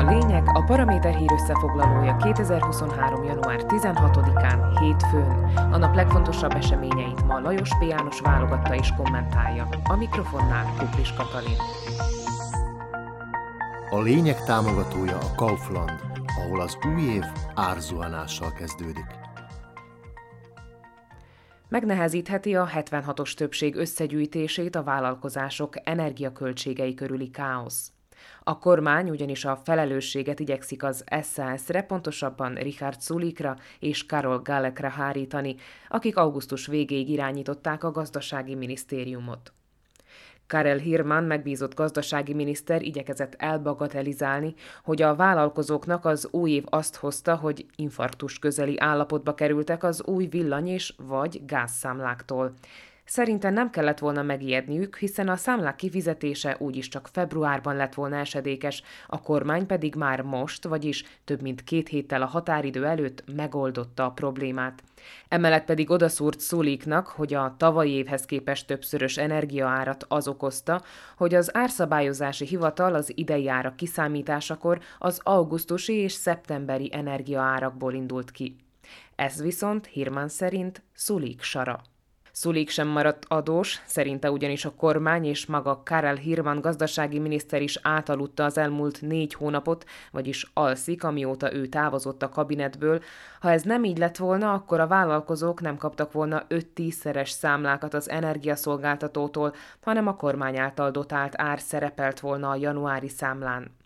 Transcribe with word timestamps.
a 0.00 0.10
lényeg, 0.10 0.42
a 0.46 0.62
Paraméter 0.64 1.14
hír 1.14 1.32
összefoglalója 1.32 2.16
2023. 2.16 3.24
január 3.24 3.60
16-án, 3.68 4.78
hétfőn. 4.80 5.56
A 5.72 5.76
nap 5.76 5.94
legfontosabb 5.94 6.54
eseményeit 6.54 7.24
ma 7.24 7.38
Lajos 7.40 7.68
P. 7.68 7.82
János 7.82 8.20
válogatta 8.20 8.74
és 8.74 8.92
kommentálja. 8.96 9.68
A 9.84 9.96
mikrofonnál 9.96 10.74
Kuklis 10.78 11.12
Katalin. 11.12 11.56
A 13.90 14.00
lényeg 14.00 14.44
támogatója 14.44 15.18
a 15.18 15.34
Kaufland, 15.36 16.00
ahol 16.36 16.60
az 16.60 16.78
új 16.94 17.02
év 17.02 17.24
árzuhanással 17.54 18.52
kezdődik. 18.52 19.06
Megnehezítheti 21.68 22.54
a 22.54 22.68
76-os 22.74 23.34
többség 23.34 23.76
összegyűjtését 23.76 24.76
a 24.76 24.82
vállalkozások 24.82 25.74
energiaköltségei 25.84 26.94
körüli 26.94 27.30
káosz. 27.30 27.92
A 28.42 28.58
kormány 28.58 29.10
ugyanis 29.10 29.44
a 29.44 29.56
felelősséget 29.64 30.40
igyekszik 30.40 30.82
az 30.82 31.04
SAS-re, 31.22 31.82
pontosabban 31.82 32.54
Richard 32.54 33.02
Sulikra 33.02 33.56
és 33.78 34.06
Karol 34.06 34.38
Galekre 34.38 34.90
hárítani, 34.90 35.56
akik 35.88 36.16
augusztus 36.16 36.66
végéig 36.66 37.08
irányították 37.08 37.84
a 37.84 37.90
gazdasági 37.90 38.54
minisztériumot. 38.54 39.52
Karel 40.50 40.76
Hirman 40.76 41.24
megbízott 41.24 41.74
gazdasági 41.74 42.34
miniszter 42.34 42.82
igyekezett 42.82 43.34
elbagatelizálni, 43.38 44.54
hogy 44.84 45.02
a 45.02 45.14
vállalkozóknak 45.14 46.04
az 46.04 46.28
új 46.30 46.50
év 46.50 46.64
azt 46.68 46.96
hozta, 46.96 47.36
hogy 47.36 47.66
infarktus 47.76 48.38
közeli 48.38 48.78
állapotba 48.78 49.34
kerültek 49.34 49.84
az 49.84 50.02
új 50.04 50.26
villany 50.26 50.68
és 50.68 50.94
vagy 50.96 51.44
gázszámláktól. 51.46 52.52
Szerinte 53.10 53.50
nem 53.50 53.70
kellett 53.70 53.98
volna 53.98 54.22
megijedniük, 54.22 54.96
hiszen 54.96 55.28
a 55.28 55.36
számlák 55.36 55.76
kifizetése 55.76 56.56
úgyis 56.58 56.88
csak 56.88 57.08
februárban 57.12 57.76
lett 57.76 57.94
volna 57.94 58.16
esedékes, 58.16 58.82
a 59.06 59.22
kormány 59.22 59.66
pedig 59.66 59.94
már 59.94 60.20
most, 60.22 60.64
vagyis 60.64 61.04
több 61.24 61.42
mint 61.42 61.64
két 61.64 61.88
héttel 61.88 62.22
a 62.22 62.26
határidő 62.26 62.86
előtt 62.86 63.24
megoldotta 63.36 64.04
a 64.04 64.10
problémát. 64.10 64.82
Emellett 65.28 65.64
pedig 65.64 65.90
odaszúrt 65.90 66.40
Szuliknak, 66.40 67.06
hogy 67.06 67.34
a 67.34 67.54
tavalyi 67.56 67.90
évhez 67.90 68.24
képest 68.24 68.66
többszörös 68.66 69.16
energiaárat 69.16 70.04
az 70.08 70.28
okozta, 70.28 70.82
hogy 71.16 71.34
az 71.34 71.56
árszabályozási 71.56 72.46
hivatal 72.46 72.94
az 72.94 73.12
idei 73.14 73.48
árak 73.48 73.76
kiszámításakor 73.76 74.80
az 74.98 75.20
augusztusi 75.22 75.94
és 75.94 76.12
szeptemberi 76.12 76.90
energiaárakból 76.92 77.94
indult 77.94 78.30
ki. 78.30 78.56
Ez 79.14 79.42
viszont 79.42 79.86
Hirman 79.86 80.28
szerint 80.28 80.82
Szulik 80.94 81.42
sara. 81.42 81.82
Szulik 82.32 82.68
sem 82.68 82.88
maradt 82.88 83.24
adós, 83.28 83.82
szerinte 83.86 84.30
ugyanis 84.30 84.64
a 84.64 84.74
kormány 84.74 85.24
és 85.24 85.46
maga 85.46 85.82
Karel 85.84 86.14
Hirman 86.14 86.60
gazdasági 86.60 87.18
miniszter 87.18 87.62
is 87.62 87.78
átaludta 87.82 88.44
az 88.44 88.58
elmúlt 88.58 89.00
négy 89.00 89.34
hónapot, 89.34 89.84
vagyis 90.10 90.50
alszik, 90.54 91.04
amióta 91.04 91.52
ő 91.52 91.66
távozott 91.66 92.22
a 92.22 92.28
kabinetből. 92.28 93.02
Ha 93.40 93.50
ez 93.50 93.62
nem 93.62 93.84
így 93.84 93.98
lett 93.98 94.16
volna, 94.16 94.52
akkor 94.52 94.80
a 94.80 94.86
vállalkozók 94.86 95.60
nem 95.60 95.76
kaptak 95.76 96.12
volna 96.12 96.44
5-10-szeres 96.48 97.28
számlákat 97.28 97.94
az 97.94 98.10
energiaszolgáltatótól, 98.10 99.54
hanem 99.80 100.06
a 100.06 100.16
kormány 100.16 100.58
által 100.58 100.90
dotált 100.90 101.32
ár 101.36 101.60
szerepelt 101.60 102.20
volna 102.20 102.50
a 102.50 102.56
januári 102.56 103.08
számlán. 103.08 103.78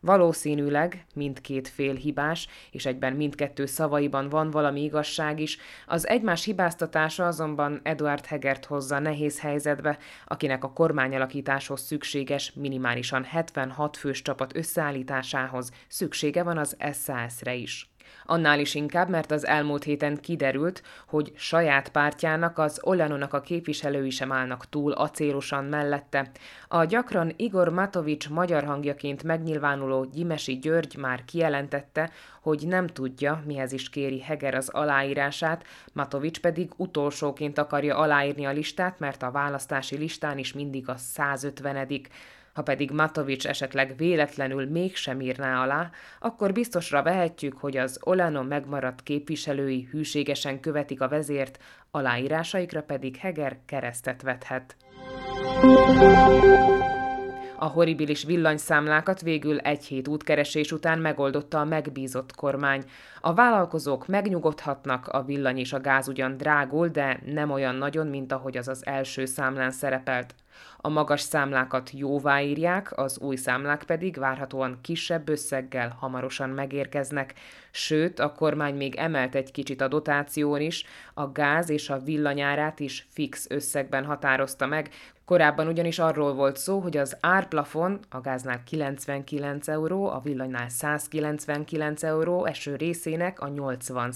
Valószínűleg 0.00 1.04
mindkét 1.14 1.68
fél 1.68 1.94
hibás, 1.94 2.48
és 2.70 2.86
egyben 2.86 3.12
mindkettő 3.12 3.66
szavaiban 3.66 4.28
van 4.28 4.50
valami 4.50 4.82
igazság 4.82 5.40
is, 5.40 5.58
az 5.86 6.08
egymás 6.08 6.44
hibáztatása 6.44 7.26
azonban 7.26 7.80
Eduard 7.82 8.26
Hegert 8.26 8.64
hozza 8.64 8.98
nehéz 8.98 9.40
helyzetbe, 9.40 9.98
akinek 10.26 10.64
a 10.64 10.72
kormányalakításhoz 10.72 11.80
szükséges 11.80 12.52
minimálisan 12.52 13.24
76 13.24 13.96
fős 13.96 14.22
csapat 14.22 14.56
összeállításához 14.56 15.70
szüksége 15.88 16.42
van 16.42 16.58
az 16.58 16.76
SAS-re 16.92 17.54
is. 17.54 17.89
Annál 18.24 18.58
is 18.58 18.74
inkább, 18.74 19.08
mert 19.08 19.30
az 19.30 19.46
elmúlt 19.46 19.84
héten 19.84 20.20
kiderült, 20.20 20.82
hogy 21.06 21.32
saját 21.36 21.88
pártjának, 21.88 22.58
az 22.58 22.80
Olanonak 22.82 23.34
a 23.34 23.40
képviselői 23.40 24.10
sem 24.10 24.32
állnak 24.32 24.68
túl 24.68 24.92
acélosan 24.92 25.64
mellette. 25.64 26.30
A 26.68 26.84
gyakran 26.84 27.32
Igor 27.36 27.68
Matovics 27.68 28.28
magyar 28.28 28.64
hangjaként 28.64 29.22
megnyilvánuló 29.22 30.04
Gyimesi 30.04 30.58
György 30.58 30.96
már 30.96 31.24
kijelentette, 31.24 32.10
hogy 32.42 32.66
nem 32.66 32.86
tudja, 32.86 33.42
mihez 33.46 33.72
is 33.72 33.90
kéri 33.90 34.20
Heger 34.20 34.54
az 34.54 34.68
aláírását, 34.68 35.64
Matovics 35.92 36.40
pedig 36.40 36.70
utolsóként 36.76 37.58
akarja 37.58 37.96
aláírni 37.96 38.46
a 38.46 38.52
listát, 38.52 38.98
mert 38.98 39.22
a 39.22 39.30
választási 39.30 39.96
listán 39.96 40.38
is 40.38 40.52
mindig 40.52 40.88
a 40.88 40.96
150 40.96 41.76
ha 42.52 42.62
pedig 42.62 42.90
Matovics 42.90 43.46
esetleg 43.46 43.96
véletlenül 43.96 44.70
mégsem 44.70 45.20
írná 45.20 45.62
alá, 45.62 45.90
akkor 46.20 46.52
biztosra 46.52 47.02
vehetjük, 47.02 47.58
hogy 47.58 47.76
az 47.76 47.98
Olano 48.04 48.42
megmaradt 48.42 49.02
képviselői 49.02 49.88
hűségesen 49.90 50.60
követik 50.60 51.00
a 51.00 51.08
vezért, 51.08 51.58
aláírásaikra 51.90 52.82
pedig 52.82 53.16
Heger 53.16 53.58
keresztet 53.66 54.22
vethet. 54.22 54.76
A 57.62 57.66
horribilis 57.66 58.24
villanyszámlákat 58.24 59.20
végül 59.20 59.58
egy 59.58 59.84
hét 59.84 60.08
útkeresés 60.08 60.72
után 60.72 60.98
megoldotta 60.98 61.60
a 61.60 61.64
megbízott 61.64 62.34
kormány. 62.34 62.84
A 63.20 63.34
vállalkozók 63.34 64.06
megnyugodhatnak, 64.06 65.08
a 65.08 65.22
villany 65.22 65.58
és 65.58 65.72
a 65.72 65.80
gáz 65.80 66.08
ugyan 66.08 66.36
drágul, 66.36 66.88
de 66.88 67.20
nem 67.24 67.50
olyan 67.50 67.74
nagyon, 67.74 68.06
mint 68.06 68.32
ahogy 68.32 68.56
az 68.56 68.68
az 68.68 68.86
első 68.86 69.24
számlán 69.24 69.70
szerepelt. 69.70 70.34
A 70.76 70.88
magas 70.88 71.20
számlákat 71.20 71.90
jóváírják, 71.92 72.98
az 72.98 73.18
új 73.18 73.36
számlák 73.36 73.82
pedig 73.82 74.18
várhatóan 74.18 74.78
kisebb 74.82 75.28
összeggel 75.28 75.96
hamarosan 75.98 76.50
megérkeznek. 76.50 77.34
Sőt, 77.70 78.18
a 78.18 78.32
kormány 78.32 78.74
még 78.74 78.94
emelt 78.94 79.34
egy 79.34 79.50
kicsit 79.50 79.80
a 79.80 79.88
dotáción 79.88 80.60
is, 80.60 80.84
a 81.14 81.32
gáz 81.32 81.70
és 81.70 81.90
a 81.90 81.98
villanyárát 81.98 82.80
is 82.80 83.06
fix 83.10 83.46
összegben 83.48 84.04
határozta 84.04 84.66
meg, 84.66 84.90
Korábban 85.30 85.66
ugyanis 85.66 85.98
arról 85.98 86.34
volt 86.34 86.56
szó, 86.56 86.78
hogy 86.78 86.96
az 86.96 87.16
árplafon 87.20 87.98
a 88.08 88.20
gáznál 88.20 88.62
99 88.64 89.68
euró, 89.68 90.06
a 90.06 90.20
villanynál 90.24 90.68
199 90.68 92.02
euró 92.02 92.44
eső 92.44 92.76
részének 92.76 93.40
a 93.40 93.48
80 93.48 94.12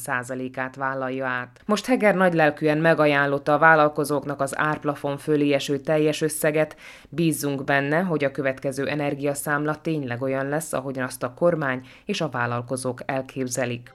át 0.54 0.76
vállalja 0.76 1.26
át. 1.26 1.60
Most 1.66 1.86
Heger 1.86 2.14
nagylelkűen 2.14 2.78
megajánlotta 2.78 3.54
a 3.54 3.58
vállalkozóknak 3.58 4.40
az 4.40 4.58
árplafon 4.58 5.18
fölé 5.18 5.52
eső 5.52 5.78
teljes 5.78 6.20
összeget, 6.20 6.76
bízzunk 7.08 7.64
benne, 7.64 8.00
hogy 8.00 8.24
a 8.24 8.30
következő 8.30 8.86
energiaszámla 8.86 9.80
tényleg 9.80 10.22
olyan 10.22 10.48
lesz, 10.48 10.72
ahogyan 10.72 11.04
azt 11.04 11.22
a 11.22 11.34
kormány 11.34 11.86
és 12.04 12.20
a 12.20 12.28
vállalkozók 12.28 13.00
elképzelik. 13.06 13.92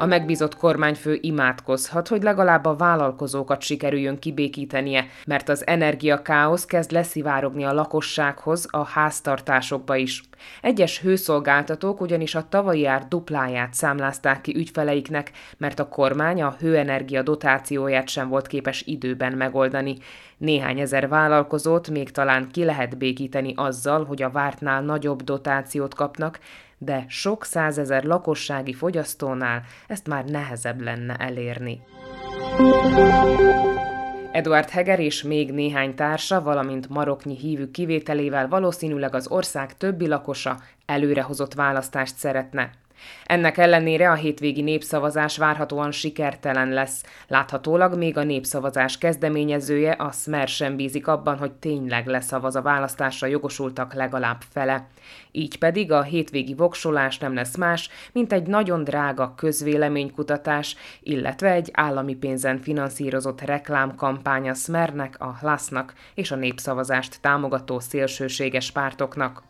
A 0.00 0.06
megbízott 0.06 0.56
kormányfő 0.56 1.18
imádkozhat, 1.20 2.08
hogy 2.08 2.22
legalább 2.22 2.64
a 2.64 2.76
vállalkozókat 2.76 3.62
sikerüljön 3.62 4.18
kibékítenie, 4.18 5.06
mert 5.26 5.48
az 5.48 5.66
energiakáosz 5.66 6.64
kezd 6.64 6.90
leszivárogni 6.92 7.64
a 7.64 7.72
lakossághoz, 7.72 8.66
a 8.70 8.84
háztartásokba 8.84 9.96
is. 9.96 10.22
Egyes 10.62 11.00
hőszolgáltatók 11.00 12.00
ugyanis 12.00 12.34
a 12.34 12.48
tavalyi 12.48 12.86
ár 12.86 13.08
dupláját 13.08 13.74
számlázták 13.74 14.40
ki 14.40 14.56
ügyfeleiknek, 14.56 15.30
mert 15.58 15.78
a 15.78 15.88
kormány 15.88 16.42
a 16.42 16.56
hőenergia 16.58 17.22
dotációját 17.22 18.08
sem 18.08 18.28
volt 18.28 18.46
képes 18.46 18.82
időben 18.86 19.32
megoldani. 19.32 19.96
Néhány 20.36 20.80
ezer 20.80 21.08
vállalkozót 21.08 21.90
még 21.90 22.10
talán 22.10 22.48
ki 22.50 22.64
lehet 22.64 22.98
békíteni 22.98 23.52
azzal, 23.56 24.04
hogy 24.04 24.22
a 24.22 24.30
vártnál 24.30 24.82
nagyobb 24.82 25.22
dotációt 25.22 25.94
kapnak, 25.94 26.38
de 26.82 27.04
sok 27.08 27.44
százezer 27.44 28.04
lakossági 28.04 28.72
fogyasztónál 28.72 29.62
ezt 29.86 30.06
már 30.06 30.24
nehezebb 30.24 30.80
lenne 30.80 31.14
elérni. 31.14 31.80
Eduard 34.32 34.68
Heger 34.68 35.00
és 35.00 35.22
még 35.22 35.52
néhány 35.52 35.94
társa, 35.94 36.42
valamint 36.42 36.88
maroknyi 36.88 37.36
hívő 37.36 37.70
kivételével 37.70 38.48
valószínűleg 38.48 39.14
az 39.14 39.28
ország 39.28 39.76
többi 39.76 40.06
lakosa 40.06 40.56
előrehozott 40.86 41.54
választást 41.54 42.16
szeretne. 42.16 42.70
Ennek 43.24 43.58
ellenére 43.58 44.10
a 44.10 44.14
hétvégi 44.14 44.62
népszavazás 44.62 45.36
várhatóan 45.36 45.90
sikertelen 45.90 46.68
lesz. 46.68 47.02
Láthatólag 47.28 47.96
még 47.96 48.16
a 48.16 48.22
népszavazás 48.22 48.98
kezdeményezője, 48.98 49.92
a 49.92 50.10
Smer 50.12 50.48
sem 50.48 50.76
bízik 50.76 51.06
abban, 51.06 51.36
hogy 51.36 51.52
tényleg 51.52 52.06
leszavaz 52.06 52.56
a 52.56 52.62
választásra 52.62 53.26
jogosultak 53.26 53.94
legalább 53.94 54.40
fele. 54.52 54.86
Így 55.32 55.58
pedig 55.58 55.92
a 55.92 56.02
hétvégi 56.02 56.54
voksolás 56.54 57.18
nem 57.18 57.34
lesz 57.34 57.56
más, 57.56 57.88
mint 58.12 58.32
egy 58.32 58.46
nagyon 58.46 58.84
drága 58.84 59.34
közvéleménykutatás, 59.36 60.76
illetve 61.02 61.50
egy 61.50 61.70
állami 61.72 62.14
pénzen 62.14 62.60
finanszírozott 62.60 63.40
reklámkampány 63.40 64.48
a 64.48 64.54
Smernek, 64.54 65.20
a 65.20 65.38
Lasznak 65.40 65.94
és 66.14 66.30
a 66.30 66.36
népszavazást 66.36 67.20
támogató 67.20 67.80
szélsőséges 67.80 68.70
pártoknak. 68.70 69.42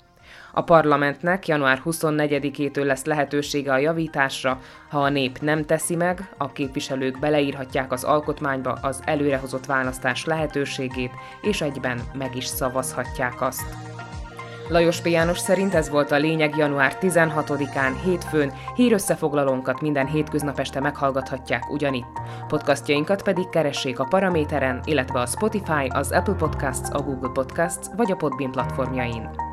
A 0.52 0.62
parlamentnek 0.62 1.46
január 1.46 1.82
24-től 1.84 2.84
lesz 2.84 3.04
lehetősége 3.04 3.72
a 3.72 3.78
javításra, 3.78 4.60
ha 4.88 5.02
a 5.02 5.08
nép 5.08 5.38
nem 5.38 5.64
teszi 5.66 5.96
meg, 5.96 6.34
a 6.36 6.52
képviselők 6.52 7.18
beleírhatják 7.18 7.92
az 7.92 8.04
alkotmányba 8.04 8.72
az 8.72 9.00
előrehozott 9.04 9.66
választás 9.66 10.24
lehetőségét, 10.24 11.12
és 11.42 11.60
egyben 11.60 12.00
meg 12.12 12.36
is 12.36 12.44
szavazhatják 12.44 13.40
azt. 13.40 13.90
Lajos 14.70 15.00
P. 15.00 15.06
János 15.06 15.38
szerint 15.38 15.74
ez 15.74 15.88
volt 15.88 16.10
a 16.10 16.16
lényeg 16.16 16.56
január 16.56 16.96
16-án, 17.00 17.92
hétfőn, 18.04 18.52
hírösszefoglalónkat 18.74 19.80
minden 19.80 20.06
hétköznap 20.06 20.58
este 20.58 20.80
meghallgathatják 20.80 21.70
ugyanitt. 21.70 22.20
Podcastjainkat 22.48 23.22
pedig 23.22 23.48
keressék 23.48 23.98
a 23.98 24.04
Paraméteren, 24.04 24.80
illetve 24.84 25.20
a 25.20 25.26
Spotify, 25.26 25.86
az 25.88 26.12
Apple 26.12 26.34
Podcasts, 26.34 26.88
a 26.90 27.02
Google 27.02 27.30
Podcasts 27.32 27.86
vagy 27.96 28.10
a 28.10 28.16
Podbean 28.16 28.50
platformjain. 28.50 29.49